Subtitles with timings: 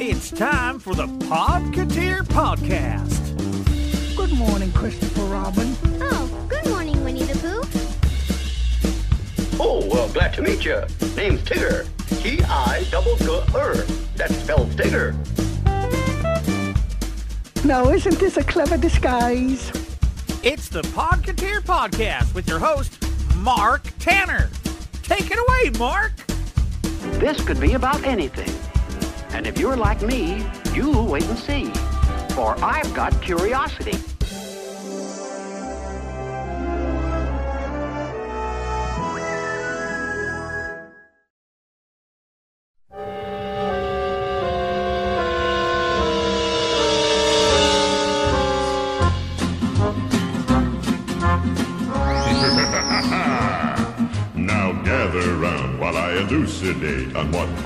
[0.00, 3.36] It's time for the Podketeer Podcast.
[4.16, 5.74] Good morning, Christopher Robin.
[6.00, 7.64] Oh, good morning, Winnie the Pooh.
[9.60, 10.82] Oh, well, glad to meet you.
[11.16, 11.84] Name's Tigger.
[12.22, 13.74] T-I double G-R.
[14.14, 15.16] That spells Tigger.
[17.64, 19.72] Now, isn't this a clever disguise?
[20.44, 23.04] It's the Podketeer Podcast with your host,
[23.38, 24.48] Mark Tanner.
[25.02, 26.12] Take it away, Mark.
[27.18, 28.48] This could be about anything.
[29.30, 31.72] And if you're like me, you'll wait and see.
[32.34, 33.98] For I've got curiosity.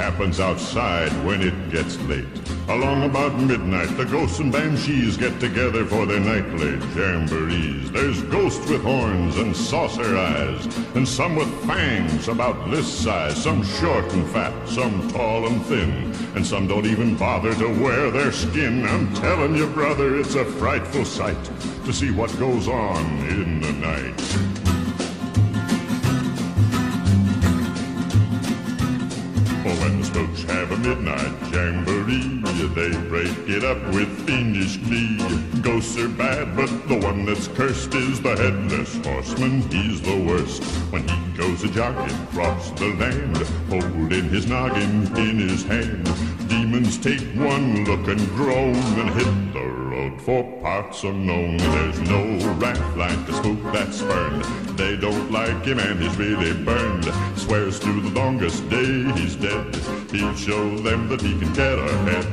[0.03, 2.27] Happens outside when it gets late.
[2.69, 7.89] Along about midnight, the ghosts and banshees get together for their nightly jamborees.
[7.93, 13.41] There's ghosts with horns and saucer eyes, and some with fangs about this size.
[13.41, 18.11] Some short and fat, some tall and thin, and some don't even bother to wear
[18.11, 18.85] their skin.
[18.85, 21.45] I'm telling you, brother, it's a frightful sight
[21.85, 24.52] to see what goes on in the night.
[30.13, 32.43] Spooks have a midnight jamboree,
[32.75, 35.17] they break it up with fiendish glee.
[35.63, 39.63] Ghosts are bad, but the one that's cursed is the headless horseman.
[39.71, 40.63] He's the worst.
[40.93, 43.37] When he goes a jogging across the land,
[43.71, 46.05] holding his noggin in his hand,
[46.47, 51.57] demons take one look and groan and hit the road for parts unknown.
[51.57, 54.45] There's no wrath like a spook that's burned.
[54.79, 57.05] They don't like him and he's really burned.
[57.37, 59.52] Swears to the longest day he's dead.
[60.13, 62.27] He'll show them that he can get ahead.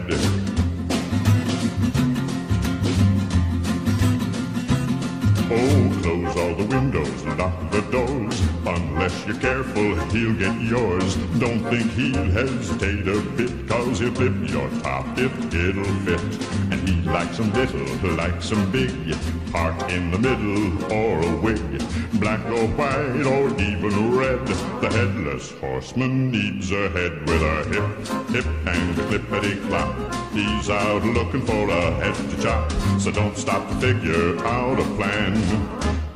[5.50, 8.42] Oh, close all the windows, lock the doors.
[8.66, 11.16] Unless you're careful, he'll get yours.
[11.40, 16.69] Don't think he'll hesitate a bit, cause he'll clip your top if it'll fit.
[16.90, 19.16] He likes them little, likes them big.
[19.52, 21.62] Part in the middle, or a wig.
[22.14, 24.44] Black or white, or even red.
[24.82, 27.88] The headless horseman needs a head with a hip,
[28.30, 29.96] hip, and clippity clop.
[30.34, 32.72] He's out looking for a head to chop.
[33.00, 35.36] So don't stop to figure out a plan.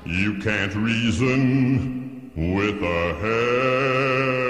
[0.07, 4.42] You can't reason with a headless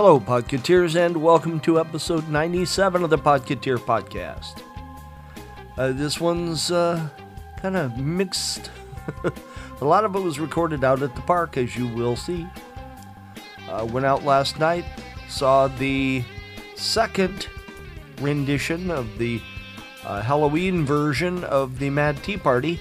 [0.00, 4.62] Hello, Podketeers, and welcome to episode 97 of the Podketeer Podcast.
[5.76, 7.08] Uh, this one's uh,
[7.56, 8.70] kind of mixed.
[9.80, 12.46] A lot of it was recorded out at the park, as you will see.
[13.68, 14.84] Uh, went out last night,
[15.28, 16.22] saw the
[16.76, 17.48] second
[18.20, 19.40] rendition of the
[20.04, 22.78] uh, Halloween version of the Mad Tea Party.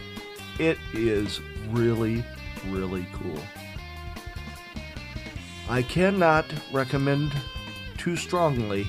[0.60, 1.42] It is
[1.72, 2.24] really,
[2.68, 3.42] really cool.
[5.70, 7.32] I cannot recommend
[7.98, 8.88] too strongly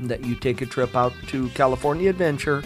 [0.00, 2.62] that you take a trip out to California Adventure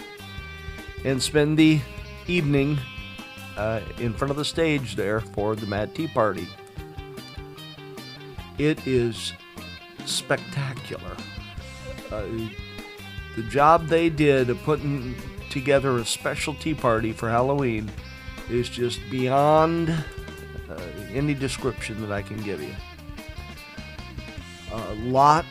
[1.03, 1.79] and spend the
[2.27, 2.77] evening
[3.57, 6.47] uh, in front of the stage there for the Mad Tea Party.
[8.57, 9.33] It is
[10.05, 11.15] spectacular.
[12.11, 12.25] Uh,
[13.35, 15.15] the job they did of putting
[15.49, 17.89] together a special tea party for Halloween
[18.49, 20.03] is just beyond
[21.13, 22.75] any description that I can give you.
[24.71, 25.45] A lot,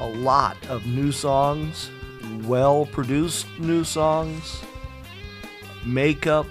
[0.00, 1.90] a lot of new songs,
[2.44, 4.62] well produced new songs,
[5.84, 6.46] makeup,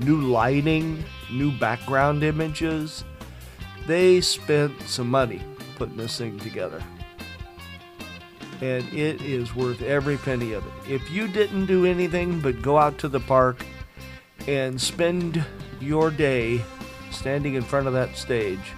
[0.00, 3.04] new lighting, new background images.
[3.86, 5.42] They spent some money
[5.76, 6.82] putting this thing together.
[8.60, 10.72] And it is worth every penny of it.
[10.90, 13.66] If you didn't do anything but go out to the park
[14.46, 15.44] and spend
[15.80, 16.62] your day
[17.22, 18.72] standing in front of that stage,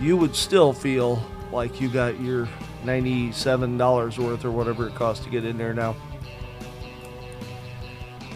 [0.00, 2.48] you would still feel like you got your
[2.84, 5.96] $97 worth or whatever it costs to get in there now.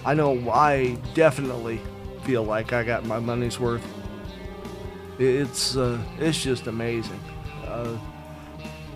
[0.05, 1.81] I know I definitely
[2.25, 3.87] feel like I got my money's worth.
[5.21, 7.21] It's uh, it's just amazing.
[7.65, 7.97] Uh,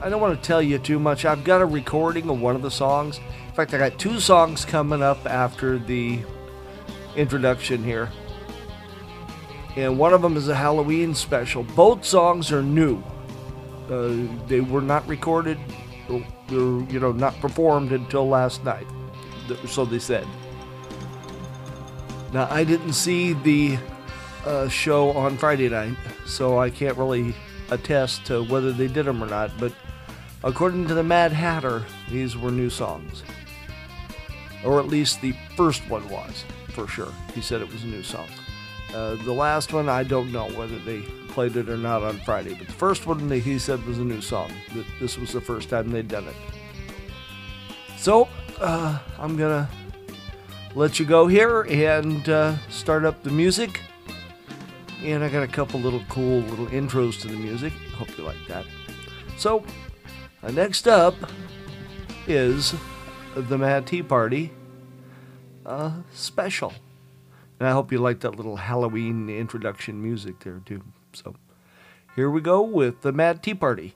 [0.02, 1.24] I don't want to tell you too much.
[1.24, 3.18] I've got a recording of one of the songs.
[3.18, 6.20] In fact, I got two songs coming up after the
[7.14, 8.10] introduction here.
[9.76, 11.62] And one of them is a Halloween special.
[11.62, 13.02] Both songs are new.
[13.88, 15.58] Uh, they were not recorded
[16.10, 18.86] were, you know, not performed until last night.
[19.66, 20.26] So they said.
[22.32, 23.78] Now, I didn't see the
[24.44, 25.96] uh, show on Friday night,
[26.26, 27.34] so I can't really
[27.70, 29.72] attest to whether they did them or not, but
[30.44, 33.22] according to the Mad Hatter, these were new songs.
[34.64, 37.12] Or at least the first one was, for sure.
[37.34, 38.28] He said it was a new song.
[38.94, 42.54] Uh, the last one, I don't know whether they played it or not on Friday,
[42.54, 44.52] but the first one that he said was a new song.
[44.74, 46.36] That this was the first time they'd done it.
[47.96, 48.28] So
[48.60, 49.68] uh, I'm gonna
[50.74, 53.80] let you go here and uh, start up the music.
[55.02, 57.72] And I got a couple little cool little intros to the music.
[57.96, 58.66] Hope you like that.
[59.38, 59.64] So
[60.42, 61.14] uh, next up
[62.26, 62.74] is
[63.34, 64.52] the Mad Tea Party
[65.64, 66.72] uh, special.
[67.60, 70.82] And I hope you like that little Halloween introduction music there, too.
[71.12, 71.34] So
[72.16, 73.94] here we go with the Mad Tea Party.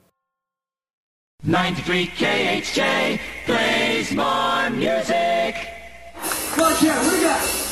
[1.43, 5.55] 93 KHJ plays more music.
[6.57, 7.64] Watch out, what do you got?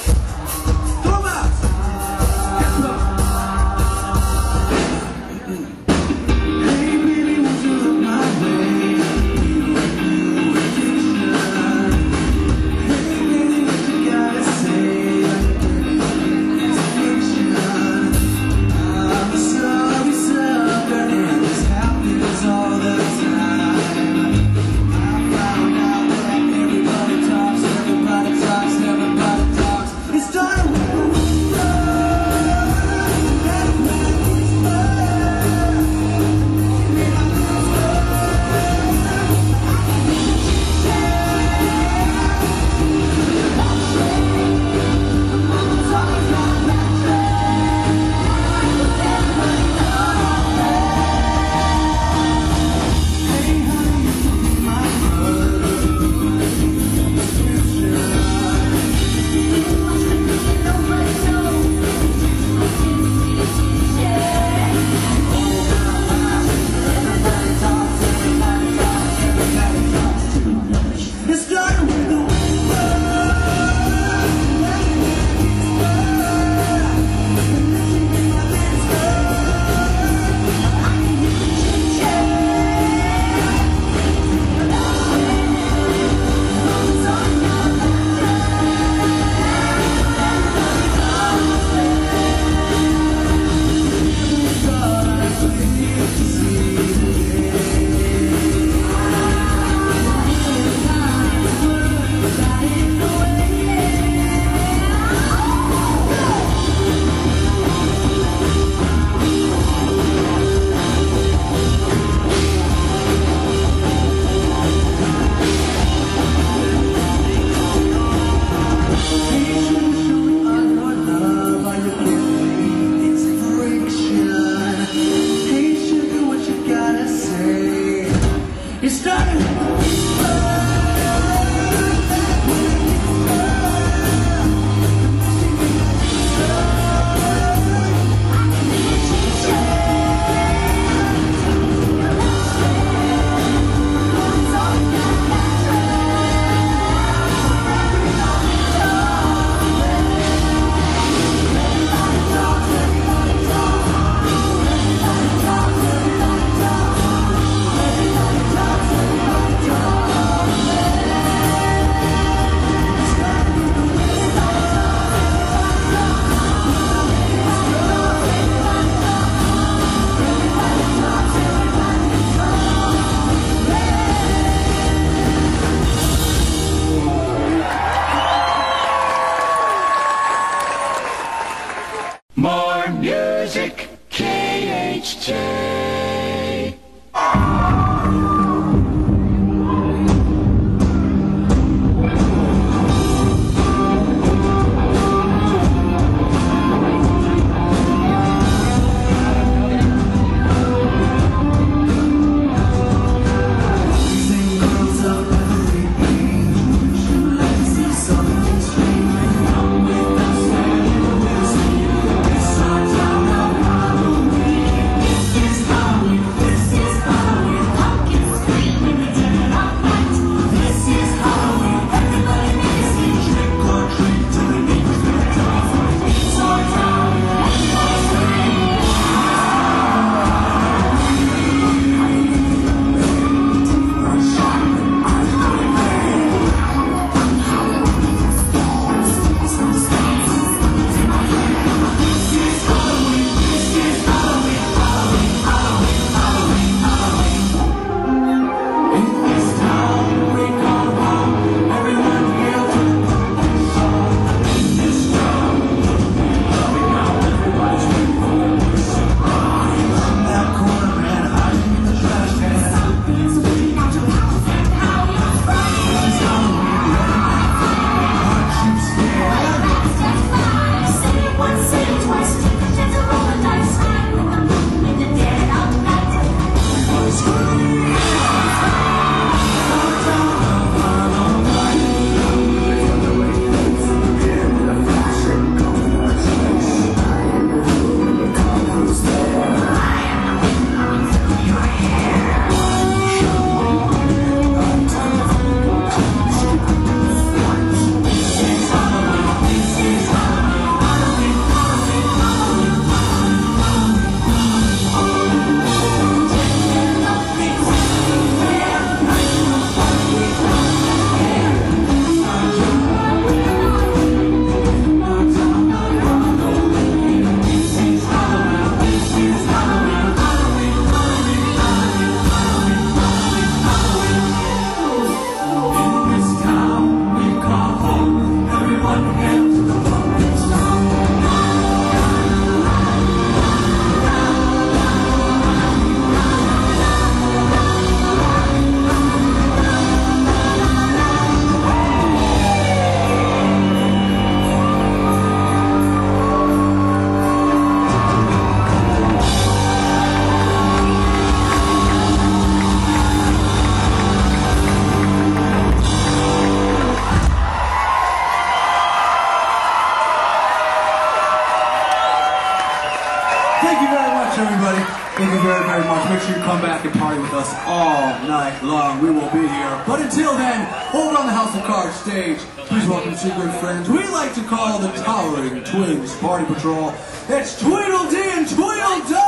[372.03, 376.93] Stage, please welcome two good friends we like to call the Towering Twins Party Patrol.
[377.29, 379.23] It's Tweedledee and Tweedledum!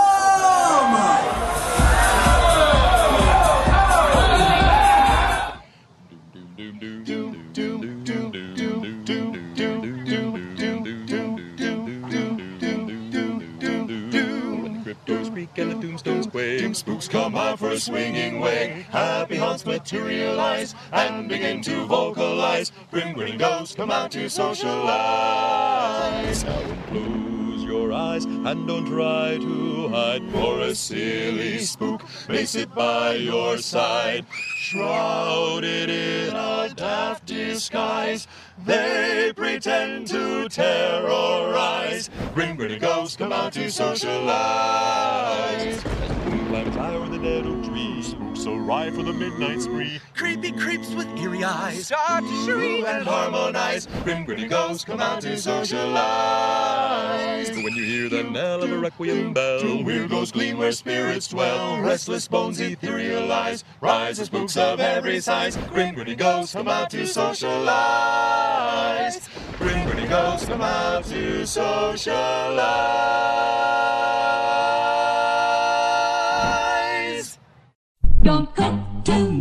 [14.83, 16.75] Cryptos creak and the tombstones quake.
[16.75, 18.85] Spooks come out for a swinging way.
[19.55, 22.73] Haunts materialize and begin to vocalize.
[22.91, 24.73] Grim grinning ghosts come out to socialize.
[26.43, 26.59] Now
[26.89, 30.29] close your eyes and don't try to hide.
[30.33, 34.25] For a silly spook may sit by your side.
[34.57, 38.27] Shrouded in a daft disguise,
[38.65, 42.09] they pretend to terrorize.
[42.33, 45.15] Grim grinning ghosts come out to socialize.
[46.55, 48.01] Climbs high over the dead oak tree.
[48.01, 49.99] Spooks arrive for the midnight spree.
[50.15, 53.89] Creepy creeps with eerie eyes start to shriek and harmonize.
[54.05, 55.91] Grim grinning ghosts come out to socialize.
[57.49, 61.27] When you hear the knell of a requiem bell, two weird ghosts gleam where spirits
[61.27, 61.81] dwell.
[61.81, 63.65] Restless bones etherealize.
[63.81, 65.57] Rise the spooks of every size.
[65.57, 67.59] Grim grinning ghosts come out to socialize.
[69.57, 73.25] Grim grinning ghosts come out to socialize.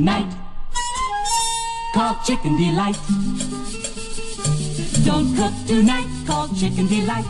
[0.05, 0.37] Tonight.
[1.95, 2.99] Call Chicken Delight.
[5.07, 6.07] Don't cook tonight.
[6.27, 7.25] Call Chicken Delight.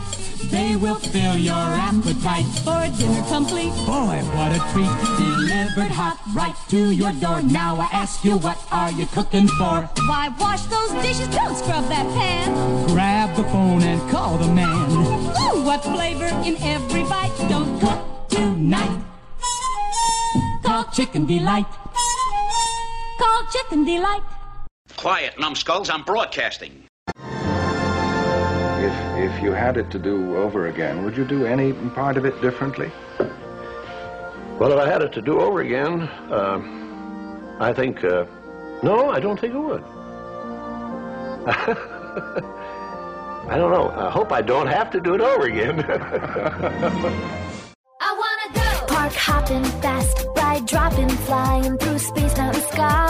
[0.51, 3.71] They will fill your appetite for a dinner complete.
[3.87, 4.91] Boy, what a treat!
[5.17, 7.41] Delivered hot right to your door.
[7.41, 9.87] Now I ask you, what are you cooking for?
[10.09, 11.29] Why wash those dishes?
[11.29, 12.87] Don't scrub that pan.
[12.87, 14.91] Grab the phone and call the man.
[14.91, 17.35] Ooh, what flavor in every bite?
[17.47, 19.01] Don't cook tonight.
[20.61, 21.67] Call Chicken Delight.
[23.55, 24.21] Call Chicken Delight.
[24.97, 26.83] Quiet, numbskulls, I'm broadcasting.
[27.17, 32.25] If, if you had it to do over again, would you do any part of
[32.25, 32.91] it differently?
[34.59, 36.59] Well, if I had it to do over again, uh,
[37.59, 38.03] I think.
[38.03, 38.25] Uh,
[38.83, 39.83] no, I don't think I would.
[43.47, 43.89] I don't know.
[43.89, 45.79] I hope I don't have to do it over again.
[48.01, 48.85] I wanna go!
[48.87, 53.04] Park hopping, fast ride, dropping, flying through space, mountain, sky.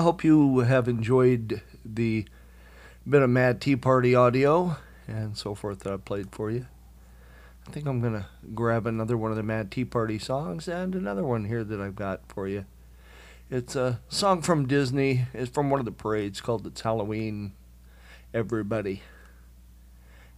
[0.00, 2.24] I hope you have enjoyed the
[3.06, 6.64] bit of Mad Tea Party audio and so forth that I played for you.
[7.68, 10.94] I think I'm going to grab another one of the Mad Tea Party songs and
[10.94, 12.64] another one here that I've got for you.
[13.50, 15.26] It's a song from Disney.
[15.34, 17.52] It's from one of the parades called It's Halloween
[18.32, 19.02] Everybody.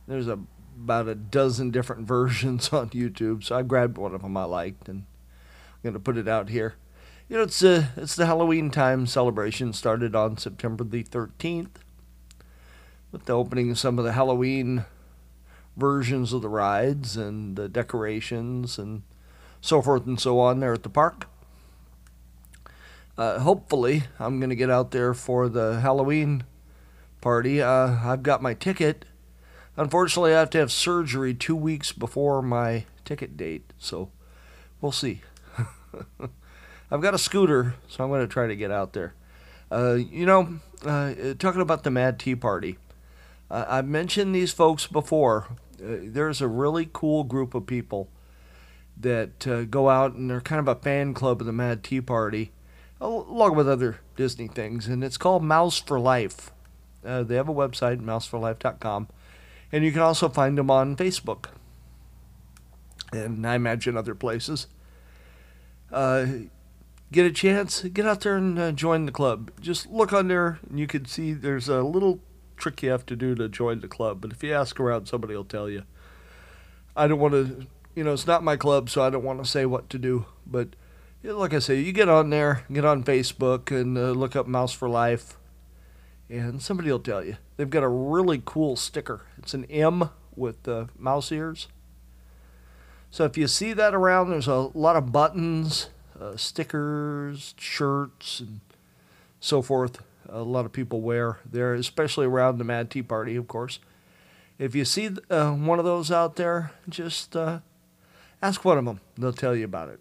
[0.08, 0.40] There's a,
[0.76, 4.88] about a dozen different versions on YouTube, so I grabbed one of them I liked
[4.88, 6.74] and I'm going to put it out here.
[7.28, 9.72] You know, it's uh, it's the Halloween time celebration.
[9.72, 11.76] Started on September the 13th
[13.10, 14.84] with the opening of some of the Halloween
[15.76, 19.02] versions of the rides and the decorations and
[19.60, 21.28] so forth and so on there at the park.
[23.16, 26.44] Uh, hopefully, I'm going to get out there for the Halloween
[27.20, 27.62] party.
[27.62, 29.04] Uh, I've got my ticket.
[29.76, 34.10] Unfortunately, I have to have surgery two weeks before my ticket date, so
[34.80, 35.22] we'll see.
[36.92, 39.14] I've got a scooter, so I'm going to try to get out there.
[39.70, 42.76] Uh, you know, uh, talking about the Mad Tea Party,
[43.50, 45.56] uh, I've mentioned these folks before.
[45.82, 48.10] Uh, there's a really cool group of people
[49.00, 52.02] that uh, go out and they're kind of a fan club of the Mad Tea
[52.02, 52.52] Party,
[53.00, 56.50] along with other Disney things, and it's called Mouse for Life.
[57.02, 59.08] Uh, they have a website, mouseforlife.com,
[59.72, 61.46] and you can also find them on Facebook,
[63.14, 64.66] and I imagine other places.
[65.90, 66.26] Uh,
[67.12, 69.50] get a chance, get out there and uh, join the club.
[69.60, 72.20] Just look on there, and you can see there's a little
[72.56, 74.20] trick you have to do to join the club.
[74.20, 75.84] But if you ask around, somebody will tell you.
[76.96, 79.48] I don't want to, you know, it's not my club, so I don't want to
[79.48, 80.26] say what to do.
[80.46, 80.70] But
[81.22, 84.46] yeah, like I say, you get on there, get on Facebook, and uh, look up
[84.46, 85.36] Mouse for Life,
[86.28, 87.36] and somebody will tell you.
[87.56, 89.26] They've got a really cool sticker.
[89.38, 91.68] It's an M with uh, mouse ears.
[93.10, 95.90] So if you see that around, there's a lot of buttons,
[96.22, 98.60] uh, stickers, shirts, and
[99.40, 100.02] so forth.
[100.28, 103.80] A lot of people wear there, especially around the Mad Tea Party, of course.
[104.58, 107.58] If you see uh, one of those out there, just uh,
[108.40, 109.00] ask one of them.
[109.18, 110.00] They'll tell you about it.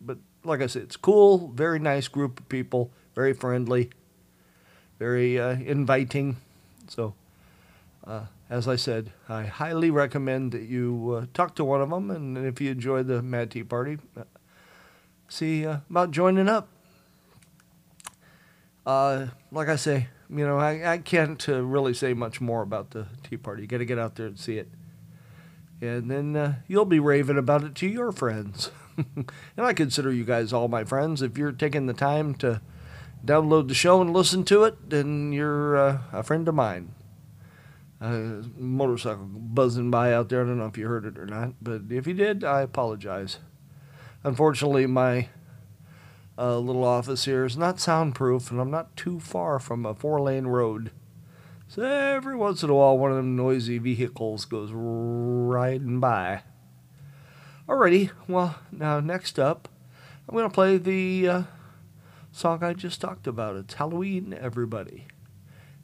[0.00, 3.90] But like I said, it's cool, very nice group of people, very friendly,
[4.98, 6.38] very uh, inviting.
[6.88, 7.14] So,
[8.04, 12.36] uh, as I said, I highly recommend that you talk to one of them, and
[12.36, 13.98] if you enjoy the Mad Tea Party,
[15.30, 16.68] see uh, about joining up.
[18.84, 22.90] Uh, like I say, you know, I, I can't uh, really say much more about
[22.90, 23.62] the Tea Party.
[23.62, 24.68] You got to get out there and see it.
[25.80, 28.70] And then uh, you'll be raving about it to your friends.
[28.96, 31.22] and I consider you guys all my friends.
[31.22, 32.60] If you're taking the time to
[33.24, 36.94] download the show and listen to it, then you're uh, a friend of mine.
[38.00, 40.42] Uh, motorcycle buzzing by out there.
[40.42, 43.38] I don't know if you heard it or not, but if you did, I apologize.
[44.22, 45.28] Unfortunately, my
[46.36, 50.20] uh, little office here is not soundproof, and I'm not too far from a four
[50.20, 50.90] lane road.
[51.68, 56.42] So every once in a while, one of them noisy vehicles goes riding by.
[57.68, 59.68] Alrighty, well, now next up,
[60.28, 61.42] I'm going to play the uh,
[62.32, 63.56] song I just talked about.
[63.56, 65.06] It's Halloween, Everybody.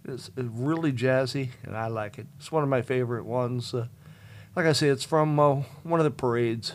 [0.05, 2.27] It's really jazzy, and I like it.
[2.39, 3.73] It's one of my favorite ones.
[3.73, 3.87] Uh,
[4.55, 6.75] like I say, it's from uh, one of the parades.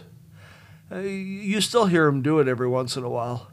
[0.92, 3.48] Uh, you still hear them do it every once in a while.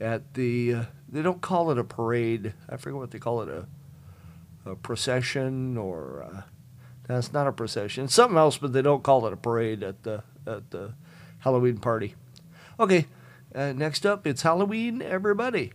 [0.00, 2.54] At the, uh, they don't call it a parade.
[2.68, 6.22] I forget what they call it a, a procession or.
[6.22, 6.42] Uh,
[7.08, 8.04] that's not a procession.
[8.04, 10.94] It's something else, but they don't call it a parade at the at the
[11.40, 12.14] Halloween party.
[12.78, 13.06] Okay,
[13.54, 15.72] uh, next up, it's Halloween, everybody.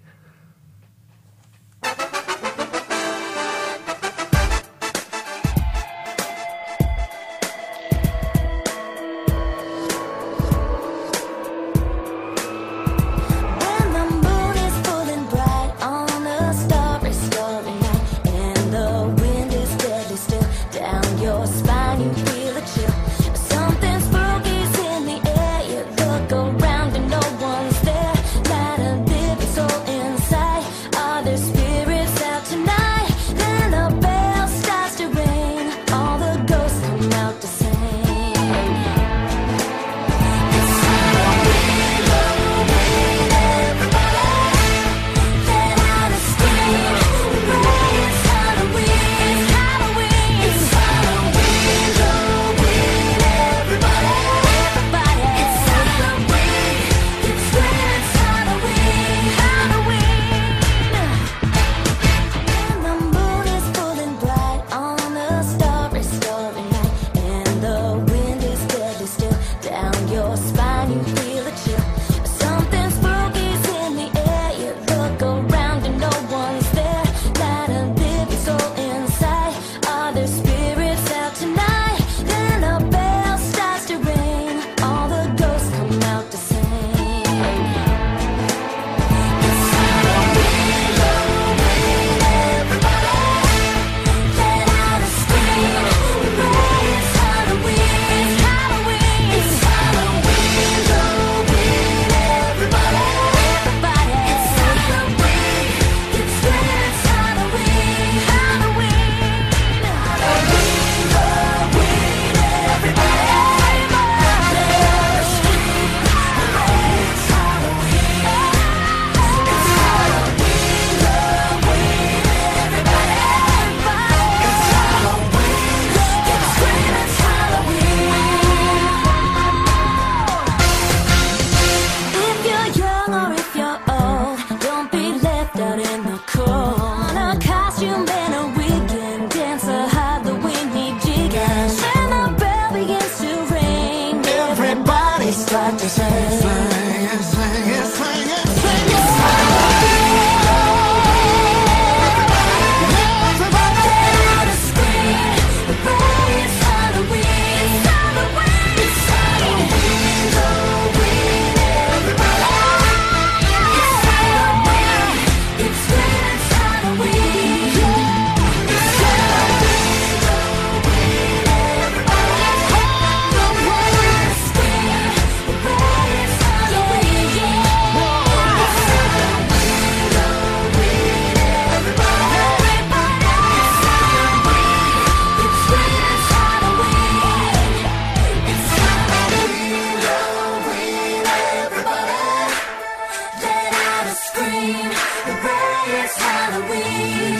[195.89, 197.39] it's Halloween.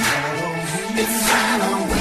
[0.98, 1.97] It's Halloween.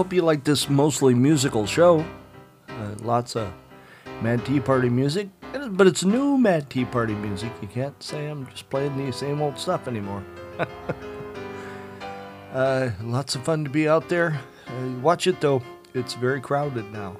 [0.00, 2.02] Hope you like this mostly musical show.
[2.70, 3.52] Uh, lots of
[4.22, 5.28] Mad Tea Party music,
[5.72, 7.52] but it's new Mad Tea Party music.
[7.60, 10.24] You can't say I'm just playing the same old stuff anymore.
[12.54, 14.40] uh, lots of fun to be out there.
[14.66, 17.18] Uh, watch it though; it's very crowded now.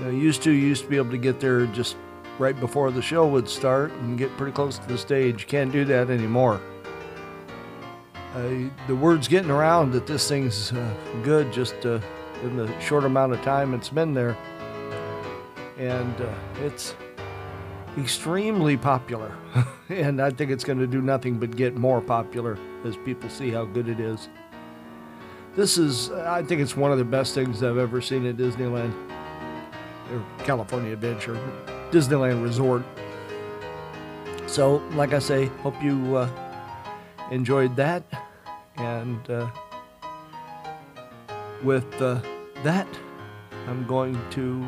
[0.00, 1.94] Used to used to be able to get there just
[2.40, 5.46] right before the show would start and get pretty close to the stage.
[5.46, 6.60] Can't do that anymore.
[8.34, 12.00] Uh, the word's getting around that this thing's uh, good just uh,
[12.42, 14.36] in the short amount of time it's been there.
[15.78, 16.14] And
[16.60, 16.94] it's
[17.98, 19.34] extremely popular.
[19.88, 23.50] and I think it's going to do nothing but get more popular as people see
[23.50, 24.28] how good it is.
[25.56, 28.92] This is, I think it's one of the best things I've ever seen at Disneyland,
[30.12, 31.34] or California Adventure,
[31.90, 32.84] Disneyland Resort.
[34.46, 36.49] So, like I say, hope you uh,
[37.30, 38.02] enjoyed that.
[38.76, 39.50] And uh,
[41.62, 42.20] with uh,
[42.62, 42.88] that,
[43.68, 44.66] I'm going to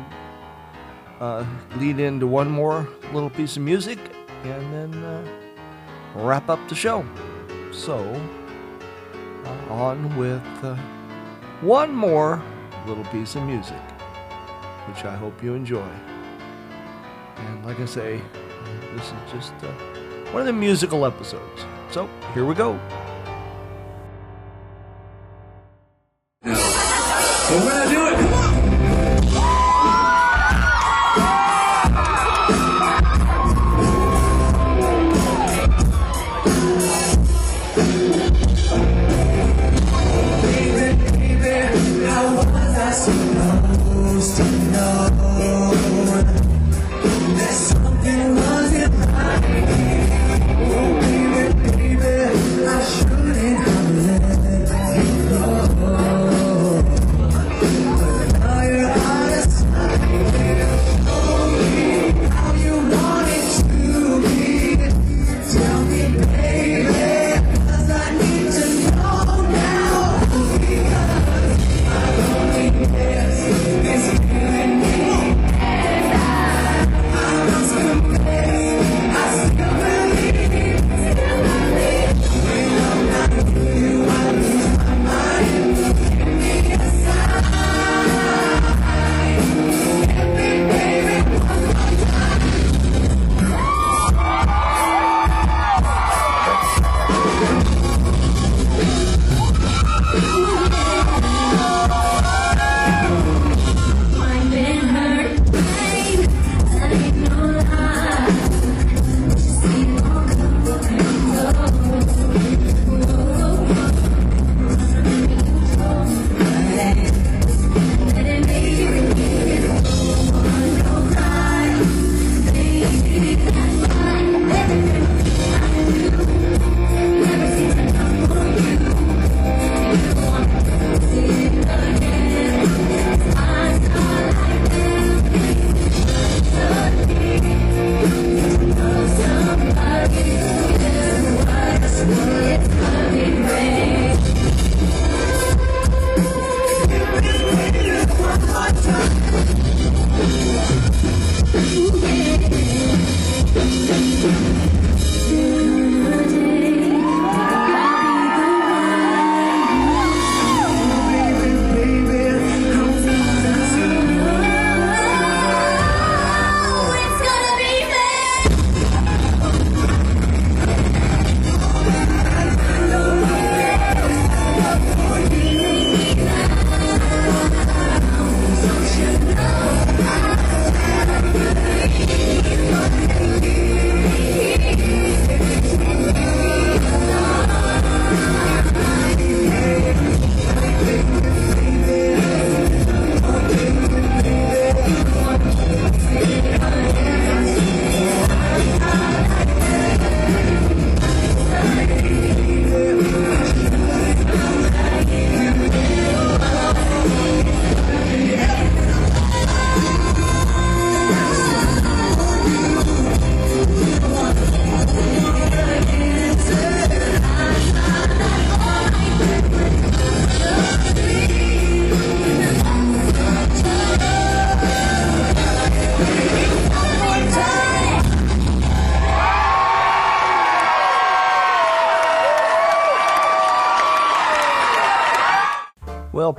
[1.19, 1.45] uh,
[1.77, 3.99] lead into one more little piece of music
[4.43, 5.25] and then uh,
[6.15, 7.05] wrap up the show.
[7.71, 7.97] So,
[9.45, 10.75] uh, on with uh,
[11.61, 12.41] one more
[12.85, 13.81] little piece of music,
[14.87, 15.89] which I hope you enjoy.
[17.37, 18.21] And like I say,
[18.95, 19.53] this is just
[20.31, 21.65] one of the musical episodes.
[21.93, 22.79] So, here we go.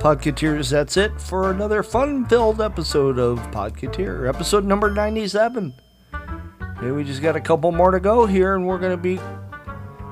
[0.05, 5.73] Well, Podketeers, that's it for another fun filled episode of Podketeer, episode number 97.
[6.13, 9.17] Okay, we just got a couple more to go here, and we're going to be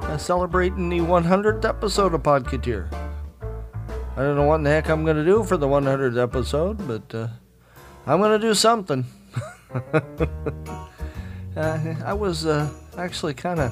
[0.07, 2.91] uh, celebrating the 100th episode of Podketeer.
[4.17, 6.87] I don't know what in the heck I'm going to do for the 100th episode,
[6.87, 7.27] but uh,
[8.07, 9.05] I'm going to do something.
[11.55, 13.71] uh, I was uh, actually kind of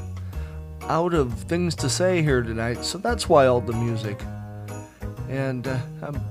[0.84, 4.22] out of things to say here tonight, so that's why all the music.
[5.32, 6.22] And uh, I'm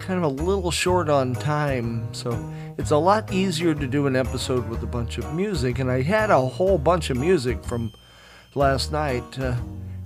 [0.00, 2.32] kind of a little short on time, so
[2.76, 5.78] it's a lot easier to do an episode with a bunch of music.
[5.78, 7.92] And I had a whole bunch of music from
[8.56, 9.38] last night.
[9.38, 9.54] Uh,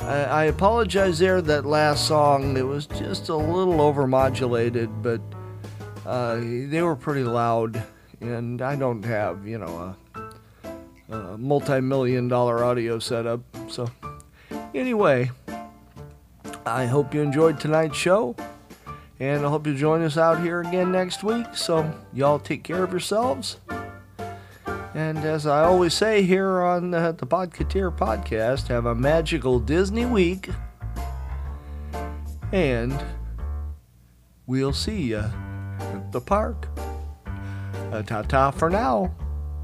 [0.00, 5.22] I, I apologize there that last song, it was just a little overmodulated, but
[6.04, 7.82] uh, they were pretty loud.
[8.20, 9.96] And I don't have, you know,
[11.08, 13.40] a, a multi million dollar audio setup.
[13.70, 13.90] So,
[14.74, 15.30] anyway,
[16.66, 18.34] I hope you enjoyed tonight's show.
[19.20, 21.46] And I hope you join us out here again next week.
[21.54, 23.58] So, y'all take care of yourselves.
[24.94, 30.06] And as I always say here on uh, the Podketeer podcast, have a magical Disney
[30.06, 30.50] week.
[32.52, 32.94] And
[34.46, 35.24] we'll see you
[35.80, 36.68] at the park.
[37.92, 39.14] Uh, ta ta for now.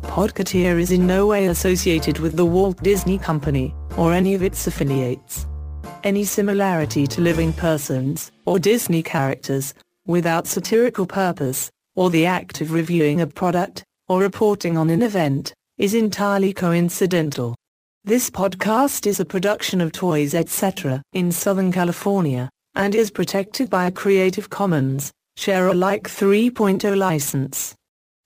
[0.02, 4.66] Podketeer is in no way associated with the Walt Disney Company, or any of its
[4.66, 5.46] affiliates.
[6.02, 9.74] Any similarity to living persons, or Disney characters,
[10.06, 15.52] without satirical purpose, or the act of reviewing a product, or reporting on an event,
[15.76, 17.54] is entirely coincidental.
[18.02, 21.02] This podcast is a production of Toys Etc.
[21.12, 27.74] in Southern California, and is protected by a Creative Commons, share alike 3.0 license.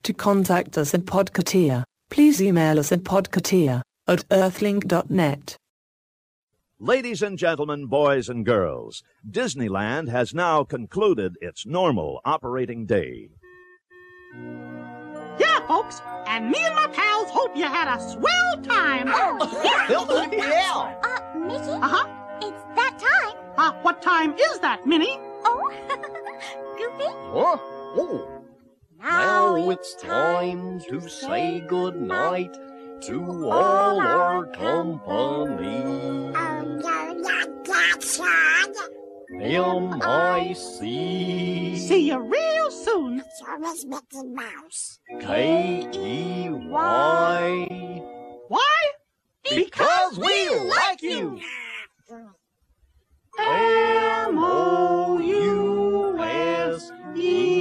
[0.04, 5.56] To contact us at Podketeer, please email us at podketeer at earthlink.net.
[6.84, 13.30] Ladies and gentlemen, boys and girls, Disneyland has now concluded its normal operating day.
[15.38, 19.06] Yeah, folks, and me and my pals hope you had a swell time.
[19.08, 19.96] Oh, yeah.
[19.96, 20.42] Uh, Mickey?
[21.70, 22.06] Uh-huh.
[22.42, 23.34] It's that time.
[23.56, 25.18] Uh, what time is that, Minnie?
[25.46, 25.72] Oh,
[26.76, 27.08] Goofy?
[27.08, 27.56] Huh?
[27.96, 28.42] Oh.
[28.98, 32.54] Now it's time to say good night
[33.06, 36.14] to all our company.
[39.42, 40.84] M-I-C
[41.78, 43.20] See you real soon.
[43.20, 45.00] It's always Mickey Mouse.
[45.20, 46.66] K-E-Y
[48.48, 48.90] Why?
[49.48, 51.40] Because we like you!
[57.14, 57.53] See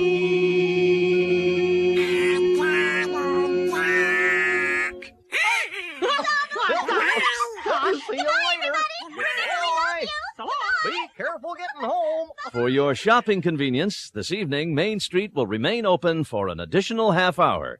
[12.54, 17.40] For your shopping convenience, this evening Main Street will remain open for an additional half
[17.40, 17.80] hour.